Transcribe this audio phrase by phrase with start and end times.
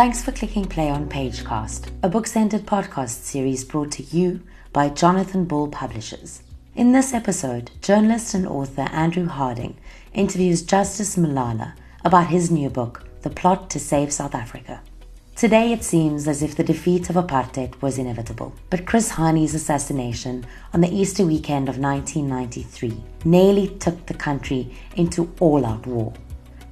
[0.00, 4.40] Thanks for clicking play on Pagecast, a book centered podcast series brought to you
[4.72, 6.42] by Jonathan Ball Publishers.
[6.74, 9.76] In this episode, journalist and author Andrew Harding
[10.14, 14.80] interviews Justice Malala about his new book, The Plot to Save South Africa.
[15.36, 20.46] Today it seems as if the defeat of apartheid was inevitable, but Chris Hani's assassination
[20.72, 26.14] on the Easter weekend of 1993 nearly took the country into all out war.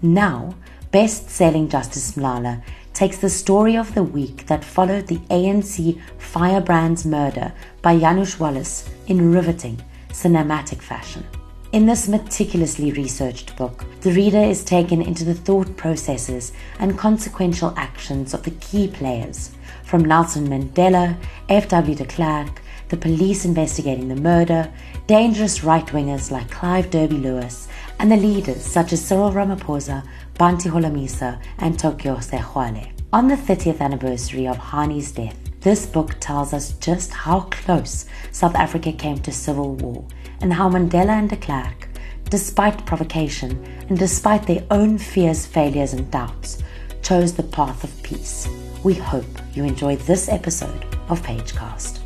[0.01, 0.55] Now,
[0.91, 2.63] best selling Justice Malala
[2.99, 8.89] takes the story of the week that followed the ANC firebrand's murder by Janusz Waluś
[9.07, 11.25] in riveting, cinematic fashion.
[11.71, 17.73] In this meticulously researched book, the reader is taken into the thought processes and consequential
[17.77, 19.51] actions of the key players,
[19.85, 21.17] from Nelson Mandela,
[21.49, 21.95] F.W.
[21.95, 24.69] de Klerk, the police investigating the murder,
[25.07, 30.07] dangerous right wingers like Clive Derby Lewis, and the leaders such as Cyril Ramaphosa,
[30.39, 32.93] Bantu Holomisa, and Tokyo Sexwale.
[33.13, 38.55] On the 30th anniversary of Hani's death, this book tells us just how close South
[38.55, 40.05] Africa came to civil war
[40.41, 41.89] and how Mandela and de Klerk,
[42.31, 46.63] despite provocation and despite their own fears, failures, and doubts,
[47.03, 48.47] chose the path of peace.
[48.85, 51.98] We hope you enjoyed this episode of Pagecast.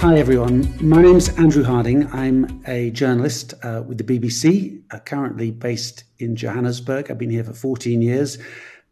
[0.00, 0.70] Hi, everyone.
[0.86, 2.06] My name's Andrew Harding.
[2.12, 7.10] I'm a journalist uh, with the BBC, uh, currently based in Johannesburg.
[7.10, 8.36] I've been here for 14 years.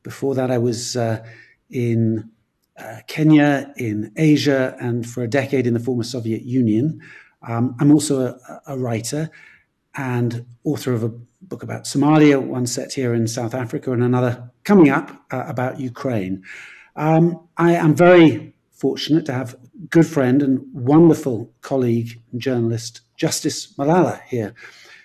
[0.03, 1.23] Before that, I was uh,
[1.69, 2.31] in
[2.79, 7.03] uh, Kenya, in Asia, and for a decade in the former Soviet Union.
[7.47, 9.29] Um, I'm also a, a, writer
[9.95, 11.11] and author of a
[11.43, 15.79] book about Somalia, one set here in South Africa, and another coming up uh, about
[15.79, 16.43] Ukraine.
[16.97, 19.55] Um, I am very fortunate to have
[19.91, 24.55] good friend and wonderful colleague and journalist Justice Malala here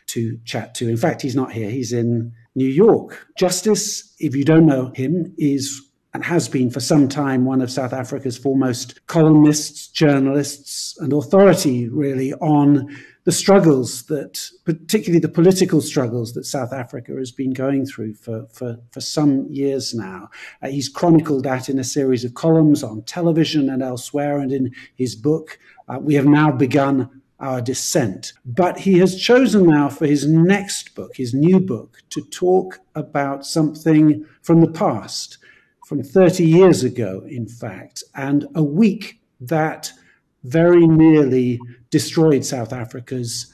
[0.07, 0.89] to chat to.
[0.89, 3.27] In fact, he's not here, he's in New York.
[3.37, 7.71] Justice, if you don't know him, is and has been for some time one of
[7.71, 15.81] South Africa's foremost columnists, journalists, and authority, really, on the struggles that, particularly the political
[15.81, 20.29] struggles that South Africa has been going through for, for, for some years now.
[20.63, 24.73] Uh, he's chronicled that in a series of columns on television and elsewhere, and in
[24.95, 25.59] his book,
[25.89, 28.33] uh, We Have Now Begun Our Descent.
[28.45, 33.45] But he has chosen now for his next book, his new book, to talk about
[33.45, 35.37] something from the past,
[35.89, 39.91] from 30 years ago, in fact, and a week that
[40.43, 43.51] very nearly destroyed South Africa's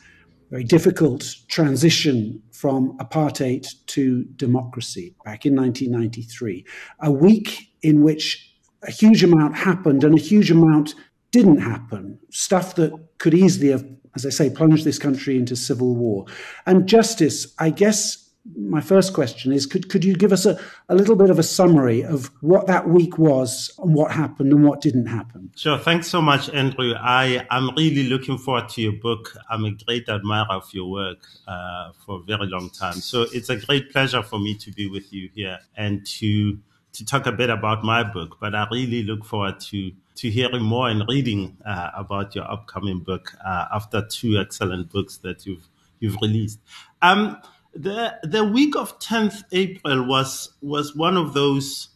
[0.52, 6.66] very difficult transition from apartheid to democracy back in 1993.
[7.00, 8.54] A week in which
[8.84, 10.94] a huge amount happened and a huge amount
[11.32, 12.20] didn't happen.
[12.32, 16.26] Stuff that could easily have, as I say, plunged this country into civil war.
[16.66, 18.25] And justice, I guess,
[18.56, 21.44] my first question is could, could you give us a, a little bit of a
[21.44, 25.52] summary of what that week was and what happened and what didn't happen?
[25.56, 25.78] Sure.
[25.78, 26.94] Thanks so much, Andrew.
[26.94, 29.36] I am really looking forward to your book.
[29.50, 32.96] I'm a great admirer of your work uh, for a very long time.
[32.96, 36.60] So it's a great pleasure for me to be with you here and to
[36.94, 38.38] to talk a bit about my book.
[38.40, 43.00] But I really look forward to to hearing more and reading uh, about your upcoming
[43.00, 45.68] book uh, after two excellent books that you've
[46.00, 46.60] you've released.
[47.02, 47.42] Um,
[47.76, 51.90] the the week of 10th April was was one of those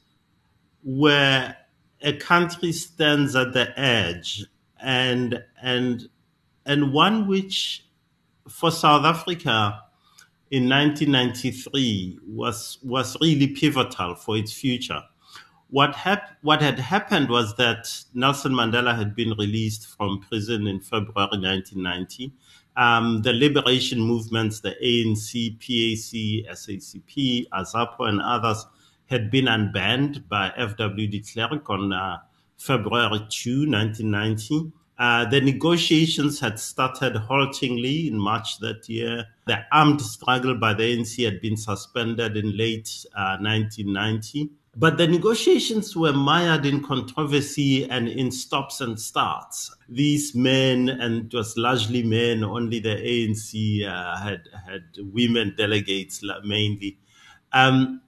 [0.83, 1.55] where
[2.01, 4.45] a country stands at the edge
[4.81, 6.09] and and
[6.65, 7.85] and one which
[8.49, 9.81] for South Africa
[10.51, 15.01] in 1993 was was really pivotal for its future.
[15.69, 20.81] What hap- what had happened was that Nelson Mandela had been released from prison in
[20.81, 22.33] February 1990
[22.79, 28.65] um, the liberation movements, the ANC, PAC, SACP, AZAPO, and others
[29.07, 31.07] had been unbanned by F.W.
[31.07, 32.19] de Klerk on uh,
[32.57, 34.71] February 2, 1990.
[34.97, 39.25] Uh, the negotiations had started haltingly in March that year.
[39.45, 44.51] The armed struggle by the ANC had been suspended in late uh, 1990.
[44.75, 49.75] But the negotiations were mired in controversy and in stops and starts.
[49.89, 56.21] These men, and it was largely men, only the ANC uh, had had women delegates
[56.43, 56.97] mainly.
[57.51, 58.01] Um,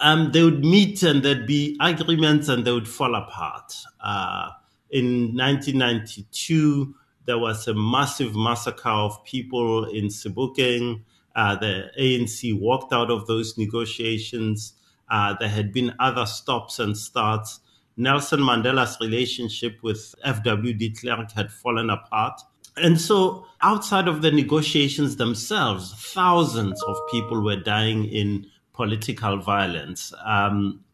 [0.00, 3.74] um, they would meet and there'd be agreements and they would fall apart.
[4.00, 4.50] Uh,
[4.90, 6.94] in 1992,
[7.26, 11.02] there was a massive massacre of people in Sebokeng.
[11.34, 14.74] Uh, the ANC walked out of those negotiations.
[15.10, 17.60] Uh, there had been other stops and starts.
[17.96, 20.72] Nelson Mandela's relationship with F.W.
[20.74, 22.40] de Klerk had fallen apart.
[22.76, 30.12] And so, outside of the negotiations themselves, thousands of people were dying in political violence.
[30.24, 30.84] Um,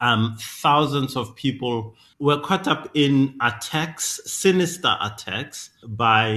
[0.00, 6.34] um, thousands of people were caught up in attacks, sinister attacks, by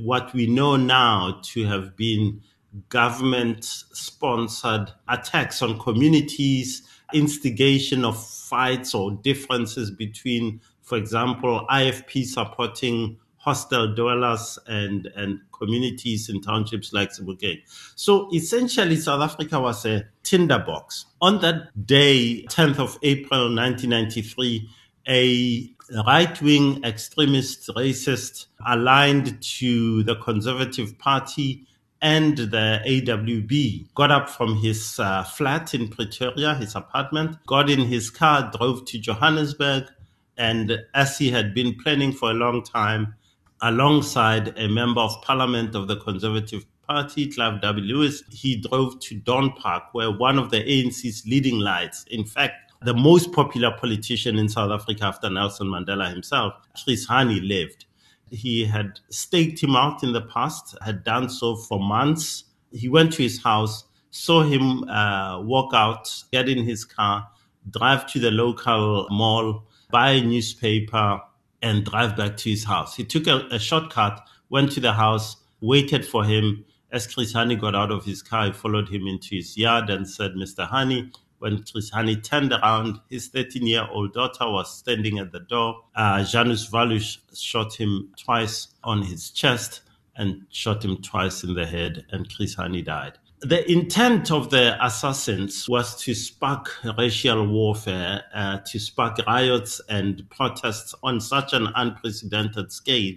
[0.00, 2.42] what we know now to have been
[2.88, 6.82] government sponsored attacks on communities,
[7.12, 16.28] instigation of fights or differences between, for example, IFP supporting hostel dwellers and, and communities
[16.28, 17.62] in townships like Sebokeng.
[17.94, 21.06] So essentially, South Africa was a tinderbox.
[21.22, 24.68] On that day, 10th of April 1993,
[25.08, 25.70] a
[26.06, 31.64] right wing extremist racist aligned to the Conservative Party
[32.06, 37.80] and the AWB got up from his uh, flat in Pretoria, his apartment, got in
[37.80, 39.88] his car, drove to Johannesburg,
[40.36, 43.16] and as he had been planning for a long time,
[43.60, 49.50] alongside a member of parliament of the Conservative Party, Clive Derby-Lewis, he drove to Dawn
[49.54, 54.48] Park, where one of the ANC's leading lights, in fact, the most popular politician in
[54.48, 56.54] South Africa after Nelson Mandela himself,
[56.84, 57.85] Chris Hani, lived.
[58.30, 62.44] He had staked him out in the past, had done so for months.
[62.72, 67.28] He went to his house, saw him uh, walk out, get in his car,
[67.70, 71.20] drive to the local mall, buy a newspaper,
[71.62, 72.96] and drive back to his house.
[72.96, 76.64] He took a, a shortcut, went to the house, waited for him.
[76.92, 80.08] As Chris Hani got out of his car, he followed him into his yard and
[80.08, 80.68] said, Mr.
[80.68, 85.40] Hani, when Chris Hani turned around, his 13 year old daughter was standing at the
[85.40, 85.82] door.
[85.94, 89.82] Uh, Janusz Waluś shot him twice on his chest
[90.16, 93.18] and shot him twice in the head, and Chris Hani died.
[93.40, 100.28] The intent of the assassins was to spark racial warfare, uh, to spark riots and
[100.30, 103.14] protests on such an unprecedented scale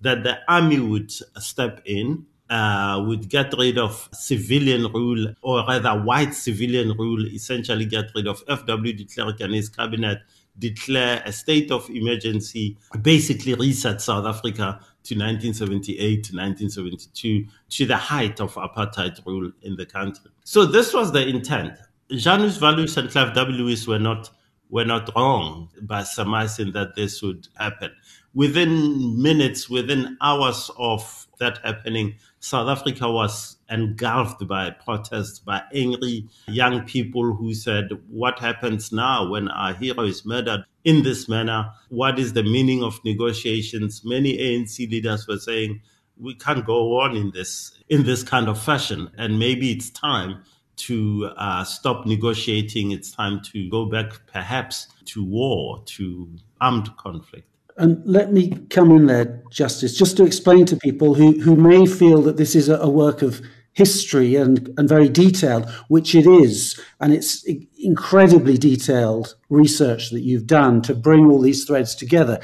[0.00, 5.90] that the army would step in uh, would get rid of civilian rule, or rather
[6.02, 8.92] white civilian rule, essentially get rid of F.W.
[8.92, 10.18] de Klerk and his cabinet,
[10.58, 17.96] declare a state of emergency, basically reset South Africa to 1978 to 1972 to the
[17.96, 20.30] height of apartheid rule in the country.
[20.44, 21.74] So this was the intent.
[22.10, 23.76] Janusz Waluś and Clive W.
[23.86, 24.30] Were not
[24.70, 27.90] were not wrong by surmising that this would happen.
[28.34, 36.28] Within minutes, within hours of that happening, South Africa was engulfed by protests by angry
[36.46, 41.70] young people who said, What happens now when our hero is murdered in this manner?
[41.88, 44.02] What is the meaning of negotiations?
[44.04, 45.80] Many ANC leaders were saying,
[46.18, 50.42] We can't go on in this in this kind of fashion, and maybe it's time
[50.76, 52.92] to uh, stop negotiating.
[52.92, 56.28] It's time to go back, perhaps, to war, to
[56.60, 57.48] armed conflict.
[57.78, 61.86] And let me come in there, Justice, just to explain to people who, who may
[61.86, 63.40] feel that this is a, a work of
[63.72, 66.78] history and, and very detailed, which it is.
[67.00, 67.46] And it's
[67.78, 72.40] incredibly detailed research that you've done to bring all these threads together.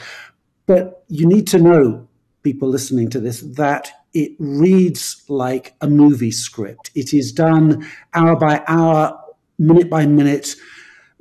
[0.66, 2.08] But you need to know,
[2.44, 6.92] people listening to this, that it reads like a movie script.
[6.94, 7.84] It is done
[8.14, 9.20] hour by hour,
[9.58, 10.54] minute by minute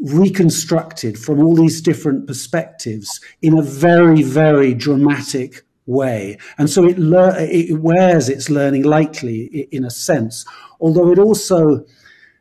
[0.03, 6.37] reconstructed from all these different perspectives in a very, very dramatic way.
[6.57, 10.45] And so it, lear- it wears its learning lightly in a sense,
[10.79, 11.85] although it also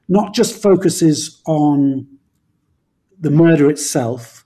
[0.08, 2.08] not just focuses on
[3.18, 4.44] the murder itself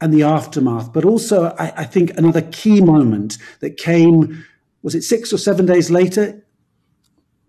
[0.00, 4.44] and the aftermath, but also, I, I think, another key moment that came,
[4.82, 6.42] was it six or seven days later?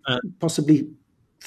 [0.06, 0.88] Uh, possibly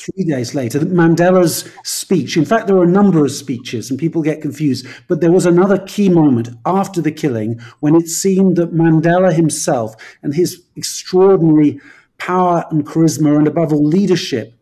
[0.02, 2.38] three days later, Mandela's speech.
[2.38, 4.86] In fact, there were a number of speeches, and people get confused.
[5.08, 9.96] But there was another key moment after the killing when it seemed that Mandela himself
[10.24, 11.80] and his extraordinary
[12.18, 14.54] power and charisma, and above all, leadership,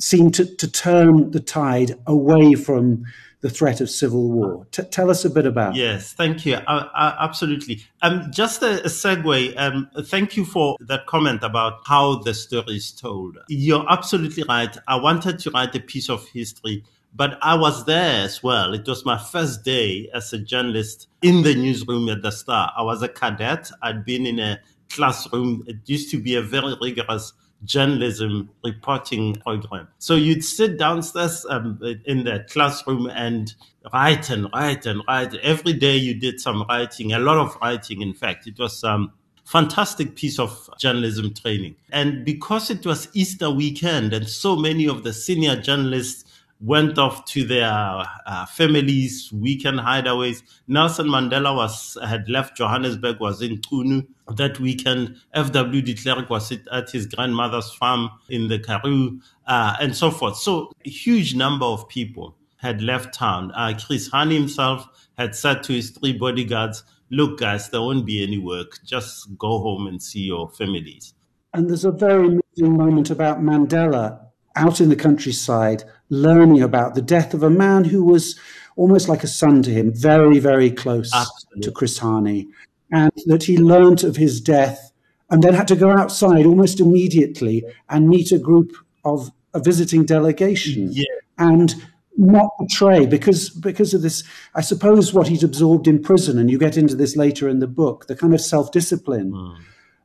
[0.00, 3.04] seemed to, to turn the tide away from
[3.40, 4.66] the threat of civil war.
[4.70, 5.74] T- tell us a bit about.
[5.74, 6.56] Yes, thank you.
[6.56, 7.82] Uh, uh, absolutely.
[8.02, 9.54] Um, just a, a segue.
[9.56, 13.38] Um, thank you for that comment about how the story is told.
[13.48, 14.76] You're absolutely right.
[14.86, 18.74] I wanted to write a piece of history, but I was there as well.
[18.74, 22.72] It was my first day as a journalist in the newsroom at the Star.
[22.76, 23.70] I was a cadet.
[23.82, 25.64] I'd been in a classroom.
[25.66, 27.32] It used to be a very rigorous
[27.64, 29.88] journalism reporting program.
[29.98, 33.54] So you'd sit downstairs um, in the classroom and
[33.92, 35.34] write and write and write.
[35.36, 38.46] Every day you did some writing, a lot of writing, in fact.
[38.46, 39.12] It was um,
[39.44, 41.76] fantastic piece of journalism training.
[41.90, 46.24] And because it was Easter weekend and so many of the senior journalists
[46.60, 50.42] went off to their uh, families, weekend hideaways.
[50.68, 55.16] Nelson Mandela was had left Johannesburg, was in Qunu that weekend.
[55.34, 55.82] F.W.
[55.82, 60.36] de Klerk was at his grandmother's farm in the Karoo, uh, and so forth.
[60.36, 63.50] So a huge number of people had left town.
[63.52, 68.22] Uh, Chris Hani himself had said to his three bodyguards, look, guys, there won't be
[68.22, 68.78] any work.
[68.84, 71.14] Just go home and see your families.
[71.54, 74.20] And there's a very moving moment about Mandela
[74.56, 78.38] out in the countryside, learning about the death of a man who was
[78.76, 81.62] almost like a son to him, very, very close Absolutely.
[81.62, 82.48] to Chris Hani,
[82.90, 84.92] and that he learnt of his death
[85.30, 88.72] and then had to go outside almost immediately and meet a group
[89.04, 90.88] of a visiting delegation.
[90.92, 91.04] Yeah.
[91.38, 91.74] And
[92.16, 94.24] not betray because because of this
[94.54, 97.66] i suppose what he'd absorbed in prison and you get into this later in the
[97.66, 99.56] book the kind of self-discipline mm.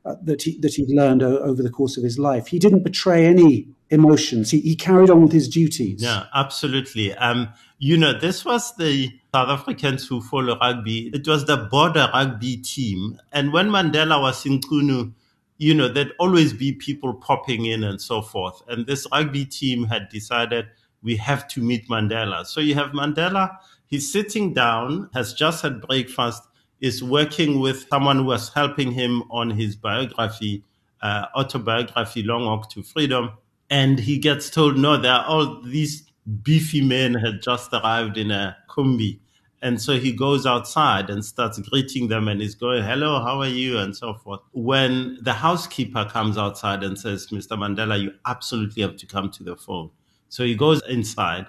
[0.06, 2.84] uh, that he that he'd learned o- over the course of his life he didn't
[2.84, 4.50] betray any emotions.
[4.50, 6.02] He, he carried on with his duties.
[6.02, 7.14] Yeah absolutely.
[7.14, 11.10] Um you know this was the south africans who follow rugby.
[11.14, 13.20] It was the border rugby team.
[13.32, 15.12] And when mandela was in Qunu
[15.58, 18.62] you know there'd always be people popping in and so forth.
[18.68, 20.66] And this rugby team had decided
[21.02, 22.44] we have to meet Mandela.
[22.44, 26.42] So you have Mandela, he's sitting down, has just had breakfast,
[26.80, 30.64] is working with someone who was helping him on his biography,
[31.00, 33.30] uh, autobiography, Long Walk to Freedom.
[33.70, 36.04] And he gets told, no, there are all these
[36.42, 39.20] beefy men had just arrived in a kombi.
[39.62, 43.48] And so he goes outside and starts greeting them and he's going, hello, how are
[43.48, 43.78] you?
[43.78, 44.40] And so forth.
[44.52, 47.58] When the housekeeper comes outside and says, Mr.
[47.58, 49.90] Mandela, you absolutely have to come to the phone.
[50.28, 51.46] So he goes inside,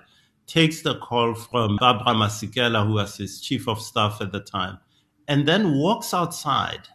[0.47, 4.79] takes the call from Barbara Masekela, who was his chief of staff at the time,
[5.27, 6.87] and then walks outside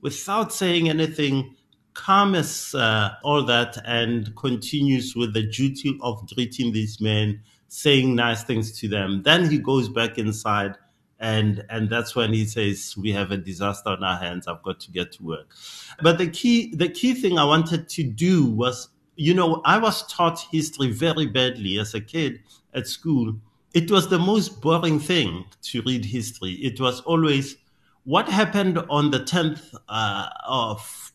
[0.00, 1.56] without saying anything,
[1.94, 8.14] calm as uh, all that, and continues with the duty of greeting these men, saying
[8.14, 9.22] nice things to them.
[9.22, 10.76] Then he goes back inside.
[11.22, 14.48] And, and that's when he says, we have a disaster on our hands.
[14.48, 15.54] I've got to get to work.
[16.00, 18.88] But the key, the key thing I wanted to do was
[19.20, 22.40] you know, I was taught history very badly as a kid
[22.72, 23.34] at school.
[23.74, 26.52] It was the most boring thing to read history.
[26.52, 27.56] It was always
[28.04, 31.12] what happened on the 10th uh, of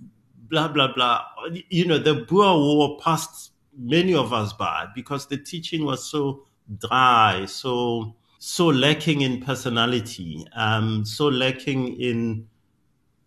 [0.49, 1.23] blah, blah, blah.
[1.69, 6.43] You know, the Boer War passed many of us by because the teaching was so
[6.79, 12.47] dry, so so lacking in personality, um, so lacking in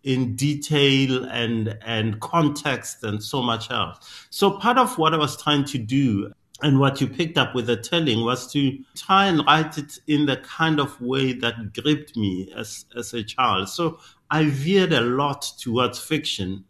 [0.03, 4.27] in detail and and context and so much else.
[4.29, 7.67] So part of what I was trying to do and what you picked up with
[7.67, 12.15] the telling was to try and write it in the kind of way that gripped
[12.17, 13.69] me as as a child.
[13.69, 13.99] So
[14.31, 16.65] I veered a lot towards fiction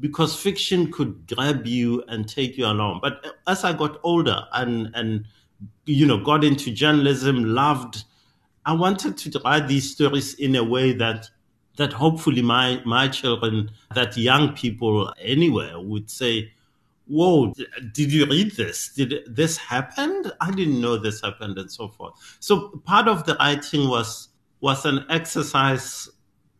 [0.00, 3.00] because fiction could grab you and take you along.
[3.02, 5.24] But as I got older and and
[5.86, 8.04] you know got into journalism, loved,
[8.64, 11.28] I wanted to write these stories in a way that
[11.78, 16.52] that hopefully my, my children, that young people anywhere would say,
[17.06, 17.54] whoa,
[17.92, 18.92] did you read this?
[18.94, 20.30] Did this happen?
[20.40, 22.14] I didn't know this happened and so forth.
[22.40, 24.28] So part of the writing was,
[24.60, 26.10] was an exercise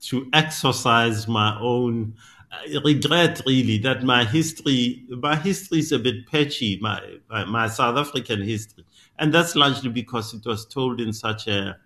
[0.02, 2.14] to exercise my own
[2.50, 7.68] uh, regret really that my history, my history is a bit patchy, my, my, my
[7.68, 8.84] South African history.
[9.18, 11.76] And that's largely because it was told in such a,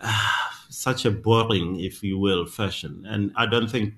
[0.00, 0.28] uh,
[0.68, 3.04] such a boring, if you will, fashion.
[3.06, 3.94] And I don't think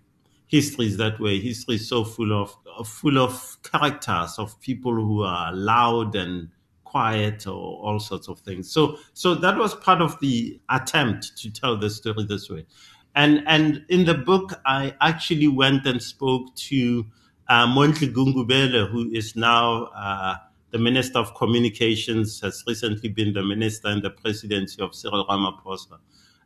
[0.46, 1.40] history is that way.
[1.40, 6.49] History is so full of full of characters of people who are loud and
[6.84, 8.70] quiet or all sorts of things.
[8.70, 12.66] So so that was part of the attempt to tell the story this way.
[13.14, 17.06] And and in the book, I actually went and spoke to
[17.49, 20.37] uh, Mondli Gungubele, who is now uh,
[20.71, 25.99] the Minister of Communications, has recently been the Minister in the Presidency of Cyril Ramaphosa.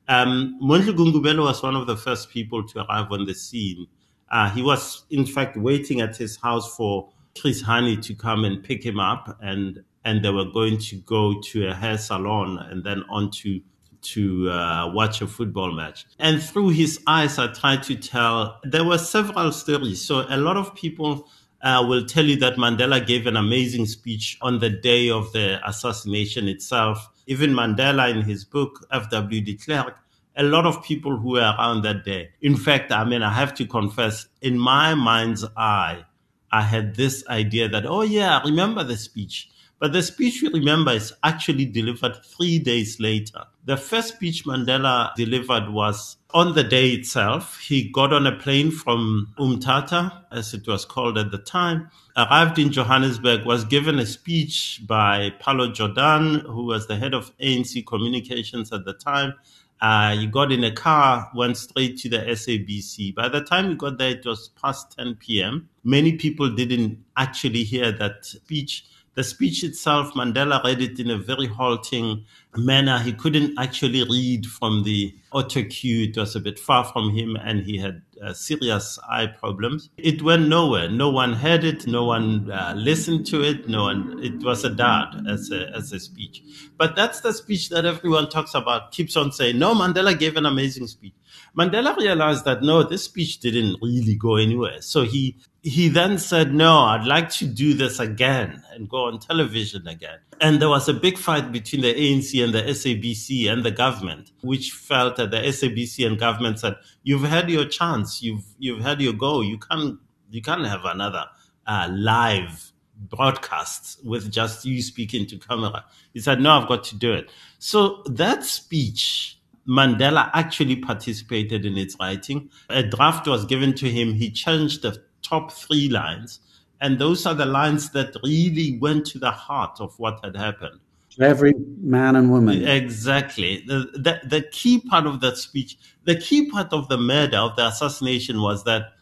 [0.09, 3.87] Um, Mondli Gungubele was one of the first people to arrive on the scene.
[4.31, 7.09] Uh, he was, in fact, waiting at his house for
[7.41, 11.41] Chris Hani to come and pick him up, and and they were going to go
[11.41, 13.61] to a hair salon and then on to
[14.01, 16.07] to uh, watch a football match.
[16.19, 18.59] And through his eyes, I tried to tell.
[18.65, 20.05] There were several stories.
[20.05, 21.29] So a lot of people
[21.63, 25.61] uh, will tell you that Mandela gave an amazing speech on the day of the
[25.69, 27.09] assassination itself.
[27.27, 29.41] Even Mandela, in his book, F.W.
[29.41, 29.97] de Klerk,
[30.37, 32.31] a lot of people who were around that day.
[32.41, 36.05] In fact, I mean, I have to confess, in my mind's eye,
[36.51, 39.51] I had this idea that, oh, yeah, I remember the speech.
[39.81, 43.45] But the speech we remember is actually delivered three days later.
[43.65, 48.71] The first speech Mandela delivered was On the day itself, he got on a plane
[48.73, 54.07] from Umtata, as it was called at the time, arrived in Johannesburg, was given a
[54.07, 59.35] speech by Pallo Jordan, who was the head of ANC communications at the time.
[59.81, 63.15] Uh, he got in a car, went straight to the SABC.
[63.15, 65.69] By the time he got there, it was past 10 p.m.
[65.85, 68.85] Many people didn't actually hear that speech
[69.15, 72.25] the speech itself, Mandela read it in a very halting
[72.57, 72.99] manner.
[73.01, 76.09] He couldn't actually read from the auto cue.
[76.09, 79.91] It was a bit far from him and he had uh, serious eye problems.
[79.97, 80.89] It went nowhere.
[80.89, 81.87] No one heard it.
[81.87, 83.69] No one uh, listened to it.
[83.69, 86.43] No one, it was a dud as a, as a speech.
[86.77, 90.47] But that's the speech that everyone talks about, keeps on saying, no, Mandela gave an
[90.47, 91.15] amazing speech.
[91.57, 94.81] Mandela realized that no, this speech didn't really go anywhere.
[94.81, 99.19] So he he then said, No, I'd like to do this again and go on
[99.19, 100.19] television again.
[100.41, 104.31] And there was a big fight between the ANC and the SABC and the government,
[104.43, 109.01] which felt that the SABC and government said, You've had your chance, you've you've had
[109.01, 109.41] your go.
[109.41, 109.99] You can't
[110.31, 111.25] you can't have another
[111.67, 115.85] uh, live broadcast with just you speaking to camera.
[116.15, 117.31] He said, No, I've got to do it.
[117.59, 119.39] So that speech
[119.69, 122.49] Mandela actually participated in its writing.
[122.71, 124.15] A draft was given to him.
[124.15, 126.41] He changed the top three lines.
[126.81, 130.81] And those are the lines that really went to the heart of what had happened.
[131.21, 132.67] Every man and woman.
[132.67, 133.65] Exactly.
[133.67, 137.57] The, the, the key part of that speech, the key part of the murder, of
[137.57, 138.93] the assassination was that,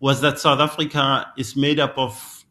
[0.00, 2.44] was that South Africa is made up of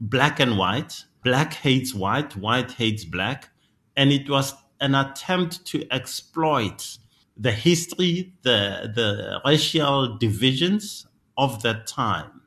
[0.00, 1.04] black and white.
[1.22, 3.50] Black hates white, white hates black.
[3.96, 6.98] And it was an attempt to exploit
[7.36, 11.06] the history, the, the racial divisions
[11.36, 12.37] of that time.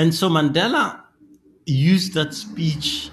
[0.00, 0.98] And so Mandela
[1.66, 3.10] used that speech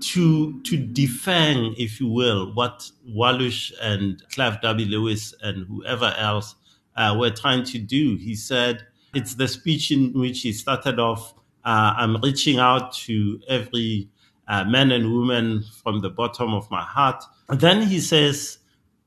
[0.00, 6.54] to to defang, if you will, what Waluś and Clive Derby-Lewis and whoever else
[6.96, 8.16] uh, were trying to do.
[8.16, 11.34] He said it's the speech in which he started off.
[11.62, 14.08] Uh, I'm reaching out to every
[14.48, 17.22] uh, man and woman from the bottom of my heart.
[17.50, 18.60] And then he says,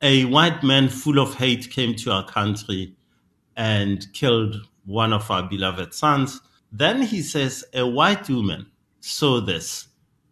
[0.04, 2.94] a white man full of hate came to our country
[3.58, 6.42] and killed one of our beloved sons.
[6.72, 8.68] Then he says, a white woman
[9.02, 9.88] saw this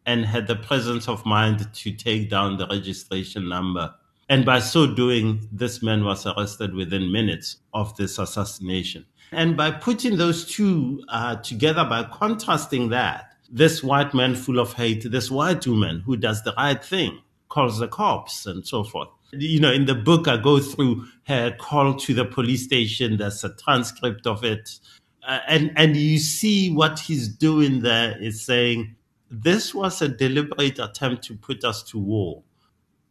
[0.05, 3.93] and had the presence of mind to take down the registration number.
[4.30, 9.06] And by so doing, this man was arrested within minutes of this assassination.
[9.32, 14.73] And by putting those two uh, together, by contrasting that, this white man full of
[14.73, 19.10] hate, this white woman who does the right thing, calls the cops and so forth.
[19.32, 23.17] You know, in the book, I go through her call to the police station.
[23.17, 24.80] There's a transcript of it.
[25.27, 28.95] Uh, and, and you see what he's doing there is saying,
[29.32, 32.43] this was a deliberate attempt to put us to war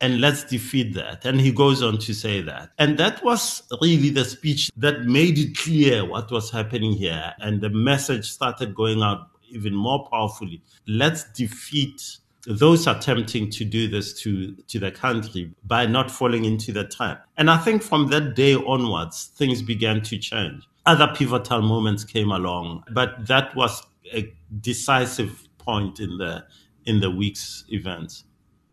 [0.00, 1.24] and let's defeat that.
[1.24, 2.70] And he goes on to say that.
[2.78, 7.32] And that was really the speech that made it clear what was happening here.
[7.40, 10.62] And the message started going out even more powerfully.
[10.86, 12.18] Let's defeat
[12.48, 17.26] those attempting to do this to, to the country by not falling into the trap.
[17.36, 20.66] And I think from that day onwards, things began to change.
[20.86, 23.82] Other pivotal moments came along, but that was
[24.14, 26.44] a decisive point in the
[26.86, 28.24] in the week's events.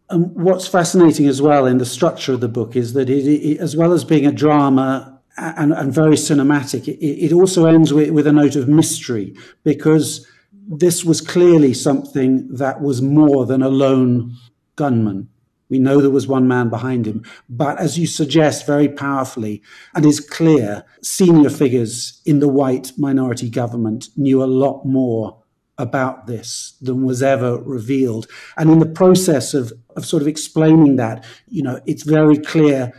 [0.10, 3.60] And what's fascinating as well in the structure of the book is that it, it,
[3.60, 8.12] as well as being a drama and, and very cinematic, it, it also ends with,
[8.12, 10.26] with a note of mystery because
[10.68, 14.36] this was clearly something that was more than a lone
[14.76, 15.30] gunman.
[15.70, 19.64] We know there was one man behind him, but as you suggest very powerfully,
[19.96, 25.42] and is clear, senior figures in the white minority government knew a lot more
[25.78, 28.28] about this than was ever revealed.
[28.58, 32.94] And in the process of, of sort of explaining that, you know, it's very clear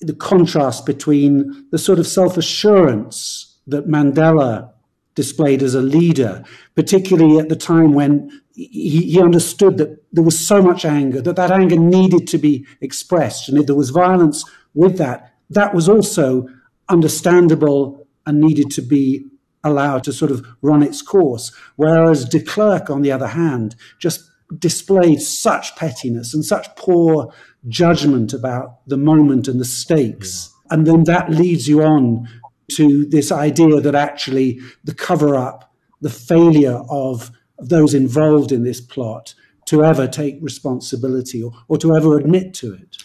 [0.00, 4.72] the contrast between the sort of self assurance that Mandela
[5.16, 6.44] displayed as a leader,
[6.76, 11.36] particularly at the time when he, he, understood that there was so much anger, that
[11.36, 13.48] that anger needed to be expressed.
[13.48, 16.46] And if there was violence with that, that was also
[16.88, 19.26] understandable and needed to be
[19.64, 21.52] allowed to sort of run its course.
[21.76, 27.32] Whereas de Klerk, on the other hand, just displayed such pettiness and such poor
[27.68, 30.50] judgment about the moment and the stakes.
[30.52, 30.74] Yeah.
[30.74, 32.28] And then that leads you on
[32.72, 38.80] to this idea that actually the cover up, the failure of, those involved in this
[38.80, 39.34] plot
[39.66, 42.96] to ever take responsibility or, or to ever admit to it.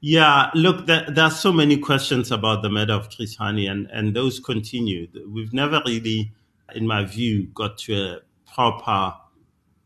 [0.00, 3.86] Yeah, look, there, there, are so many questions about the murder of Chris Hani, and,
[3.92, 5.06] and those continue.
[5.28, 6.32] We've never really,
[6.74, 8.18] in my view, got to a
[8.52, 9.14] proper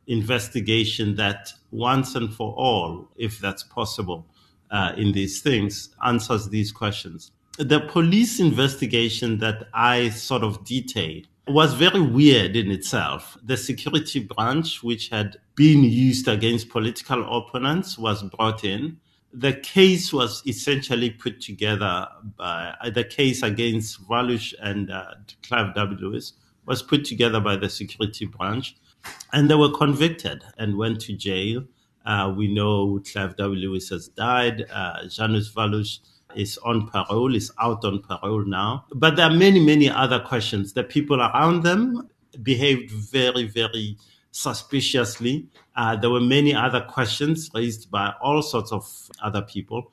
[0.06, 4.26] investigation that once and for all, if that's possible,
[4.70, 7.32] uh, in these things, answers these questions.
[7.58, 13.38] The police investigation that I sort of detailed was very weird in itself.
[13.44, 18.96] The security branch, which had been used against political opponents, was brought in.
[19.32, 25.14] The case was essentially put together by uh, the case against Waluś and uh,
[25.44, 26.32] Clive Derby-Lewis
[26.66, 28.74] was put together by the security branch,
[29.32, 31.62] and they were convicted and went to jail.
[32.04, 34.64] Uh, we know Clive Derby-Lewis has died.
[34.72, 36.00] Uh, Janusz Waluś
[36.36, 38.84] is on parole, is out on parole now.
[38.94, 40.72] But there are many, many other questions.
[40.72, 42.08] The people around them
[42.42, 43.96] behaved very, very
[44.30, 45.46] suspiciously.
[45.76, 48.84] Uh, there were many other questions raised by all sorts of
[49.22, 49.92] other people.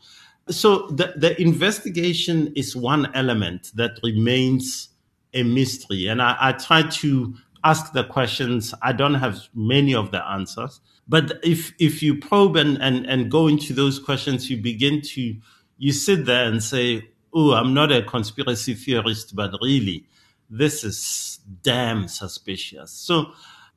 [0.50, 4.90] So the, the investigation is one element that remains
[5.34, 6.08] a mystery.
[6.08, 8.74] And I, I try to ask the questions.
[8.82, 10.82] I don't have many of the answers.
[11.08, 15.36] But if, if you probe and, and, and go into those questions, you begin to
[15.82, 20.06] you sit there and say, oh, I'm not a conspiracy theorist, but really,
[20.48, 22.92] this is damn suspicious.
[22.92, 23.32] So,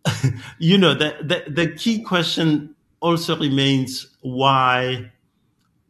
[0.58, 5.12] you know, the, the, the key question also remains why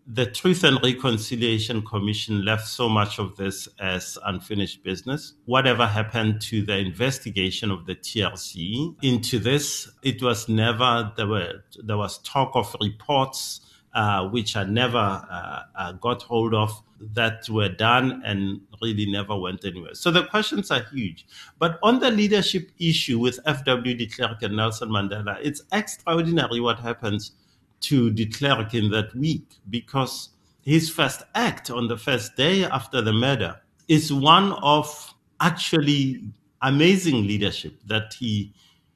[0.07, 5.35] the Truth and Reconciliation Commission left so much of this as unfinished business.
[5.46, 11.64] Whatever happened to the investigation of the TRC into this, it was never, there were,
[11.83, 13.62] there was talk of reports
[13.94, 16.83] uh, which I never uh, uh, got hold of
[17.14, 19.94] that were done and really never went anywhere.
[19.94, 21.26] So the questions are huge.
[21.59, 23.94] But on the leadership issue with F.W.
[23.94, 27.33] de Klerk and Nelson Mandela, it's extraordinary what happens
[27.83, 30.30] to de Klerk in that week because
[30.62, 36.22] his first act on the first day after the murder is one of actually
[36.62, 38.52] amazing leadership that he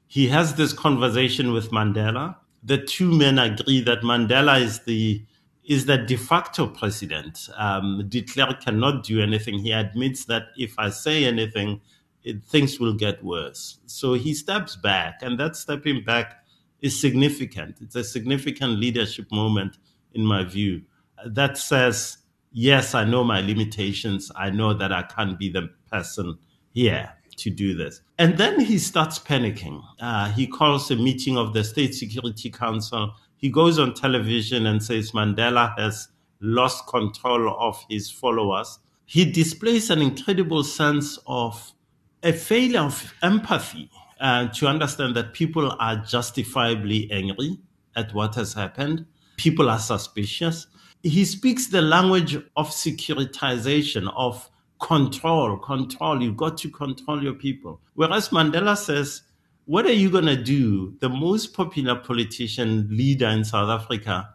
[0.07, 5.23] he has this conversation with Mandela the two men agree that Mandela is the
[5.63, 7.47] is the de facto president.
[7.55, 9.59] Um, de Klerk cannot do anything.
[9.59, 11.81] He admits that if I say anything,
[12.23, 13.77] it, things will get worse.
[13.85, 16.43] So he steps back, and that stepping back
[16.81, 17.77] is significant.
[17.81, 19.77] It's a significant leadership moment,
[20.13, 20.81] in my view,
[21.23, 22.17] that says,
[22.51, 24.31] yes, I know my limitations.
[24.35, 26.39] I know that I can't be the person
[26.73, 28.01] here to do this.
[28.17, 29.83] And then he starts panicking.
[29.99, 33.13] Uh, he calls a meeting of the State Security Council.
[33.37, 36.09] He goes on television and says Mandela has
[36.41, 38.79] lost control of his followers.
[39.05, 41.73] He displays an incredible sense of
[42.21, 47.57] a failure of empathy uh, to understand that people are justifiably angry
[47.95, 49.05] at what has happened.
[49.37, 50.67] People are suspicious.
[51.01, 56.21] He speaks the language of securitization, of control, control.
[56.21, 57.79] You've got to control your people.
[57.95, 59.23] Whereas Mandela says,
[59.65, 60.95] what are you going to do?
[60.99, 64.33] The most popular politician leader in South Africa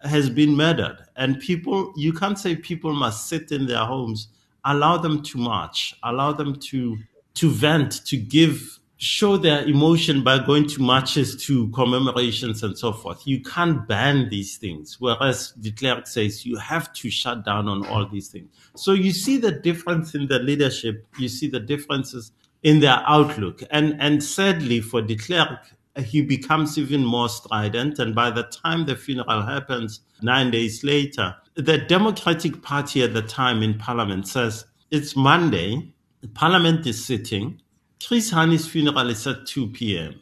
[0.00, 0.98] has been murdered.
[1.16, 4.28] And people, you can't say people must sit in their homes.
[4.64, 6.98] Allow them to march, allow them to,
[7.34, 12.92] to vent, to give show their emotion by going to marches, to commemorations, and so
[12.92, 13.26] forth.
[13.26, 14.96] You can't ban these things.
[14.98, 18.48] Whereas de Klerk says you have to shut down on all these things.
[18.76, 21.06] So you see the difference in the leadership.
[21.18, 23.62] You see the differences in their outlook.
[23.70, 27.98] And, and sadly for de Klerk, he becomes even more strident.
[27.98, 33.22] And by the time the funeral happens, nine days later, the Democratic Party at the
[33.22, 35.94] time in Parliament says it's Monday,
[36.32, 37.60] Parliament is sitting,
[38.02, 40.20] Chris Hani funeral is at 2 p.m.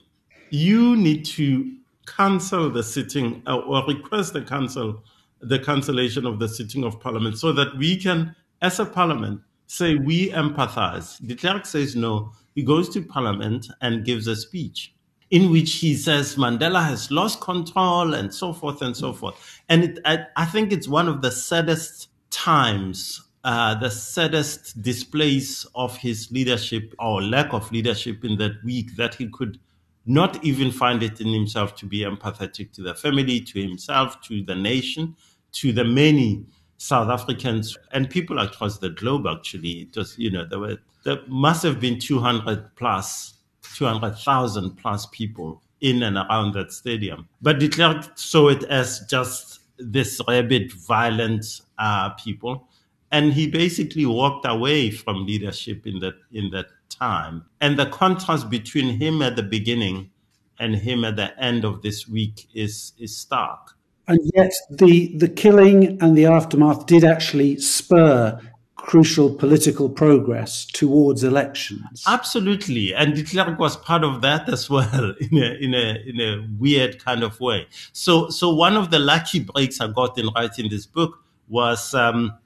[0.51, 5.03] You need to cancel the sitting uh, or request the cancel
[5.41, 9.97] the cancellation of the sitting of parliament so that we can, as a parliament, say
[9.97, 11.25] we empathize.
[11.27, 12.33] De Klerk says no.
[12.55, 14.95] He goes to parliament and gives a speech
[15.31, 19.61] in which he says Mandela has lost control and so forth and so forth.
[19.69, 25.67] And it, I, I think it's one of the saddest times uh, the saddest displays
[25.75, 29.59] of his leadership or lack of leadership in that week that he could
[30.07, 34.43] not even find it in himself to be empathetic to the family, to himself, to
[34.45, 35.17] the nation,
[35.53, 36.45] to the many
[36.79, 39.27] South Africans and people across the globe.
[39.27, 43.35] Actually, it was you know there were there must have been 200 plus,
[43.77, 47.29] 200,000 plus people in and around that stadium.
[47.41, 47.69] But de
[48.15, 51.45] saw it as just this rabid, violent
[51.79, 52.69] uh, people
[53.13, 57.45] and he basically walked away from leadership in that in that time.
[57.61, 60.11] And the contrast between him at the beginning
[60.59, 63.77] and him at the end of this week is is stark.
[64.09, 68.41] And yet, the the killing and the aftermath did actually spur
[68.77, 72.03] crucial political progress towards elections.
[72.07, 76.21] Absolutely, and de Klerk was part of that as well in a in a in
[76.21, 77.67] a weird kind of way.
[77.93, 81.93] So so one of the lucky breaks I got in writing this book was.
[81.95, 82.39] Um,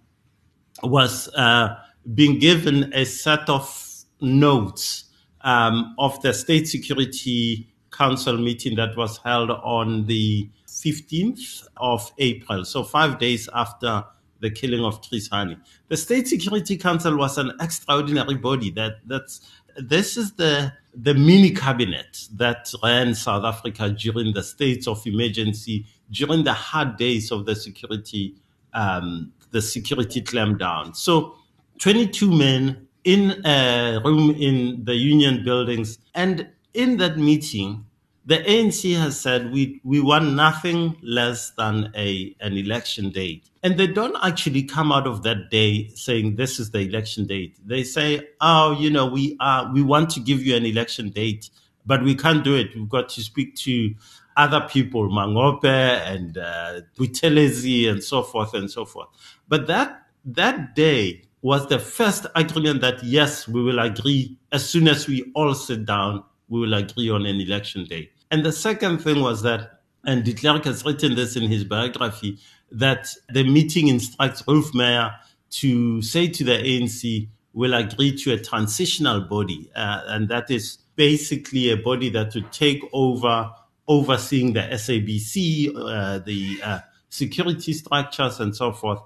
[0.83, 1.77] was uh,
[2.15, 5.05] being given a set of notes
[5.43, 12.65] um, of the State Security Council meeting that was held on the 15th of April,
[12.65, 14.05] so five days after
[14.41, 15.59] the killing of Chris Hani.
[15.89, 19.41] The State Security Council was an extraordinary body that that's
[19.79, 25.87] this is the the mini cabinet that ran South Africa during the states of emergency,
[26.11, 28.35] during the hard days of the security
[28.73, 30.95] um, the security clampdown.
[30.95, 31.35] So
[31.79, 35.99] 22 men in a room in the union buildings.
[36.15, 37.87] And in that meeting,
[38.27, 43.49] the ANC has said we, we want nothing less than a, an election date.
[43.63, 47.57] And they don't actually come out of that day saying this is the election date.
[47.65, 51.49] They say, oh, you know, we are, we want to give you an election date,
[51.87, 52.75] but we can't do it.
[52.75, 53.95] We've got to speak to
[54.37, 59.09] other people, Mangope and uh, Buthelezi and so forth and so forth.
[59.49, 64.89] But that, that day was the first agreement that yes, we will agree as soon
[64.89, 68.11] as we all sit down, we will agree on an election day.
[68.31, 72.39] And the second thing was that, and de Klerk has written this in his biography,
[72.71, 75.13] that the meeting instructs Roelf Meyer
[75.51, 79.71] to say to the ANC, "We'll agree to a transitional body.
[79.75, 83.51] Uh, and that is basically a body that would take over
[83.89, 89.01] overseeing the SABC, uh, the uh, security structures, and so forth,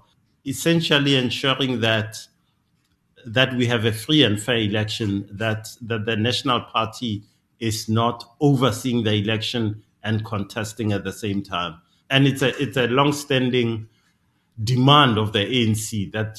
[0.47, 2.17] essentially ensuring that
[3.27, 7.23] that we have a free and fair election, that that the national party
[7.59, 11.81] is not overseeing the election and contesting at the same time.
[12.09, 13.89] And it's a it's a long-standing
[14.63, 16.39] demand of the ANC that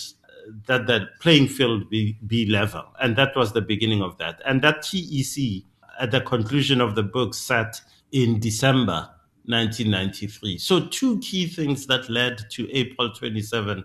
[0.68, 2.84] that the playing field be, be level.
[3.00, 4.42] And that was the beginning of that.
[4.46, 5.64] And that TEC,
[6.00, 9.10] at the conclusion of the book, sat in December
[9.46, 10.58] 1993.
[10.58, 13.84] So, two key things that led to April 27,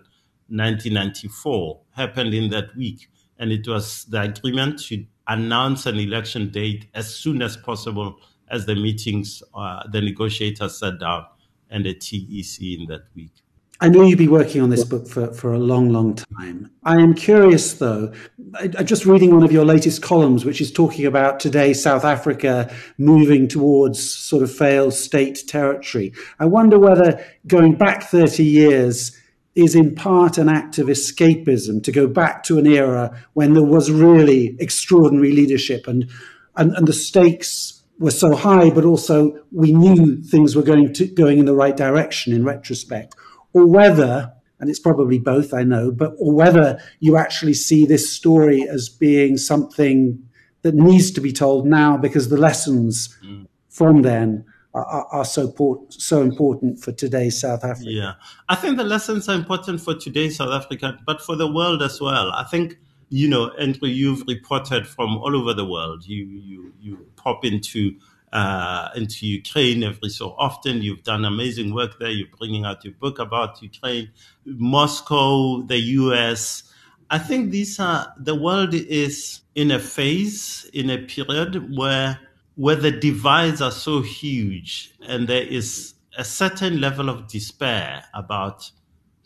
[0.49, 3.09] 1994, happened in that week.
[3.39, 8.17] And it was the agreement to announce an election date as soon as possible
[8.49, 11.25] as the meetings, uh, the negotiators sat down
[11.69, 13.33] and the TEC in that week.
[13.79, 16.71] I know you've been working on this book for, for a long, long time.
[16.83, 18.11] I am curious, though.
[18.55, 22.03] I, I'm just reading one of your latest columns, which is talking about today South
[22.03, 26.11] Africa moving towards sort of failed state territory.
[26.39, 29.15] I wonder whether going back 30 years
[29.53, 33.63] is in part an act of escapism to go back to an era when there
[33.63, 36.09] was really extraordinary leadership and,
[36.55, 41.07] and, and the stakes were so high, but also we knew things were going to
[41.07, 43.15] going in the right direction in retrospect
[43.57, 48.11] or whether, and it's probably both, I know, but or whether you actually see this
[48.11, 50.23] story as being something
[50.61, 53.47] that needs to be told now because the lessons mm.
[53.69, 57.89] from then are, are, so port, so important for today's South Africa.
[57.89, 58.13] Yeah,
[58.47, 61.99] I think the lessons are important for today's South Africa, but for the world as
[61.99, 62.31] well.
[62.31, 62.77] I think
[63.09, 66.05] you know, Andrew, you've reported from all over the world.
[66.05, 67.95] You you you pop into
[68.33, 70.81] uh, into Ukraine every so often.
[70.81, 72.09] You've done amazing work there.
[72.09, 74.11] You're bringing out your book about Ukraine,
[74.45, 76.63] Moscow, the US.
[77.09, 82.19] I think these are the world is in a phase, in a period where
[82.55, 88.71] where the divides are so huge and there is a certain level of despair about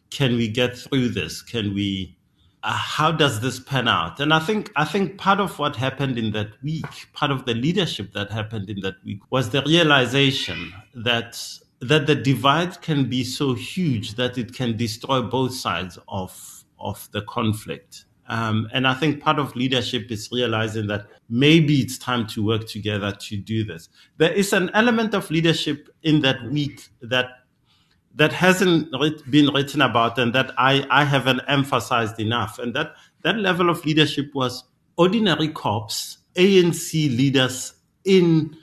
[0.10, 1.42] can we get through this?
[1.42, 2.18] Can we
[2.64, 4.20] uh, how does this pan out?
[4.20, 7.54] And I think I think part of what happened in that week, part of the
[7.54, 11.42] leadership that happened in that week, was the realization that
[11.82, 17.10] that the divide can be so huge that it can destroy both sides of of
[17.12, 18.06] the conflict.
[18.28, 22.66] Um, and I think part of leadership is realizing that maybe it's time to work
[22.66, 23.90] together to do this.
[24.18, 27.41] There is an element of leadership in that week that
[28.16, 28.92] that hasn't
[29.30, 32.60] been written about and that I, I haven't emphasized enough.
[32.60, 32.94] And that,
[33.24, 34.64] that level of leadership was
[34.98, 38.56] ordinary cops, ANC leaders in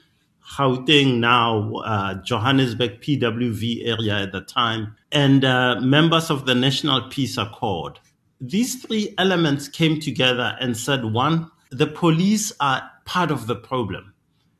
[0.57, 7.09] Gauteng now, uh, Johannesburg PWV area at the time, and uh, members of the National
[7.11, 7.99] Peace Accord.
[8.41, 14.15] These three elements came together and said, one, the police are part of the problem.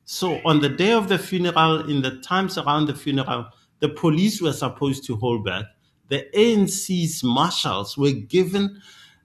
[0.05, 3.49] So on the day of the funeral, in the times around the funeral,
[3.81, 5.67] the police were supposed to hold back.
[6.09, 8.81] The ANC's marshals were given.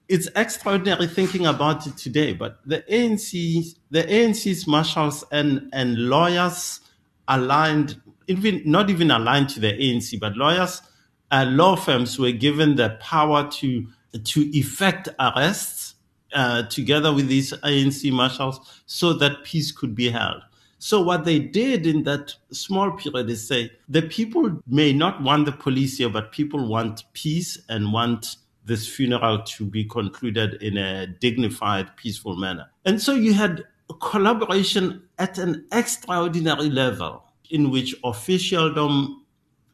[0.08, 6.80] It's extraordinary thinking about it today, but the ANC, the ANC's marshals and and lawyers
[7.26, 10.82] aligned, even not even aligned to the ANC, but lawyers,
[11.30, 13.86] uh, law firms were given the power to
[14.24, 15.94] to effect arrests
[16.34, 20.42] uh, together with these ANC marshals, so that peace could be held.
[20.84, 25.46] So what they did in that small period is say the people may not want
[25.46, 30.76] the police here, but people want peace and want this funeral to be concluded in
[30.76, 32.66] a dignified, peaceful manner.
[32.84, 33.64] And so you had
[34.02, 39.24] collaboration at an extraordinary level in which officialdom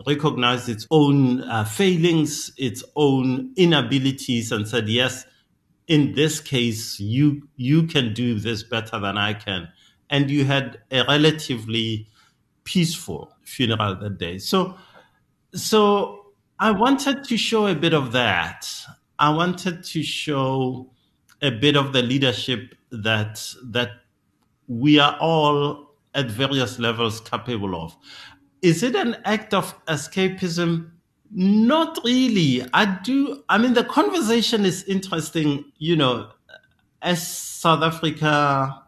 [0.07, 5.27] recognized its own uh, failings, its own inabilities, and said, yes,
[5.89, 9.71] in this case, you, you can do this better than I can.
[10.11, 12.09] And you had a relatively
[12.65, 14.39] peaceful funeral that day.
[14.39, 14.77] So,
[15.55, 16.27] so
[16.59, 18.69] I wanted to show a bit of that.
[19.19, 20.91] I wanted to show
[21.43, 23.91] a bit of the leadership that that
[24.69, 27.97] we are all at various levels capable of.
[28.63, 30.91] Is it an act of escapism?
[31.31, 32.67] Not really.
[32.75, 33.43] I do.
[33.49, 35.65] I mean, the conversation is interesting.
[35.79, 36.31] You know,
[37.03, 38.83] as South Africa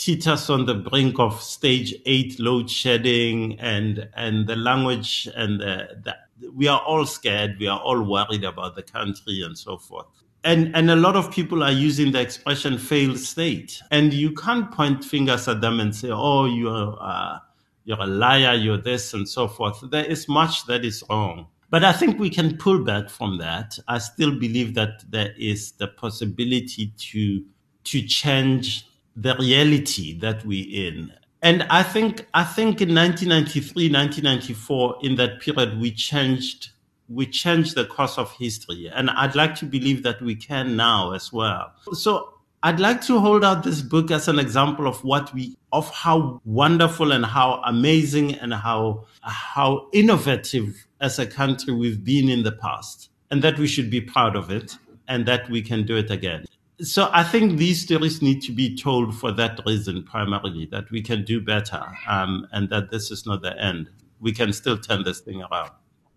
[0.00, 5.88] teeters on the brink of stage eight load shedding and and the language and the,
[6.04, 6.16] the,
[6.54, 10.06] we are all scared we are all worried about the country and so forth.
[10.42, 13.78] And and a lot of people are using the expression failed state.
[13.90, 17.38] And you can't point fingers at them and say oh you're uh,
[17.84, 19.82] you're a liar you're this and so forth.
[19.90, 21.48] There is much that is wrong.
[21.68, 23.78] But I think we can pull back from that.
[23.86, 27.44] I still believe that there is the possibility to
[27.84, 31.12] to change the reality that we're in.
[31.42, 36.70] And I think I think in 1993, 1994, in that period, we changed
[37.08, 41.12] we changed the course of history, and I'd like to believe that we can now
[41.12, 41.72] as well.
[41.92, 45.90] So I'd like to hold out this book as an example of what we of
[45.90, 52.42] how wonderful and how amazing and how how innovative as a country we've been in
[52.42, 54.76] the past, and that we should be proud of it,
[55.08, 56.44] and that we can do it again
[56.82, 61.02] so I think these stories need to be told for that reason primarily that we
[61.02, 63.90] can do better um, and that this is not the end.
[64.20, 65.70] We can still turn this thing around.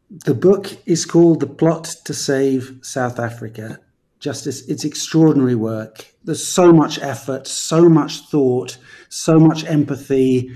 [0.09, 3.79] The book is called The Plot to Save South Africa.
[4.19, 6.13] Justice, it's extraordinary work.
[6.23, 8.77] There's so much effort, so much thought,
[9.09, 10.51] so much empathy,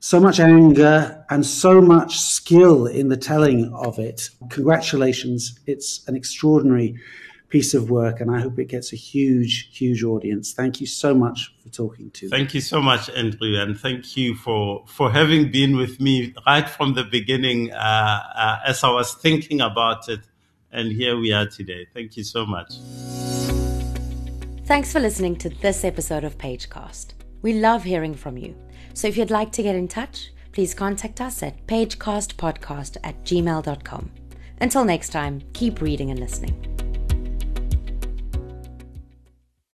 [0.00, 4.30] so much anger, and so much skill in the telling of it.
[4.50, 5.58] Congratulations.
[5.66, 6.98] It's an extraordinary
[7.52, 10.54] piece of work, and I hope it gets a huge, huge audience.
[10.54, 12.30] Thank you so much for talking to.
[12.30, 16.68] Thank you so much, Andrew, and thank you for for having been with me right
[16.68, 17.76] from the beginning uh,
[18.34, 20.20] uh, as I was thinking about it,
[20.72, 21.86] and here we are today.
[21.92, 22.70] Thank you so much.
[24.64, 27.08] Thanks for listening to this episode of Pagecast.
[27.42, 28.56] We love hearing from you.
[28.94, 34.10] So if you'd like to get in touch, please contact us at pagecastpodcast at gmail.com.
[34.60, 36.71] Until next time, keep reading and listening.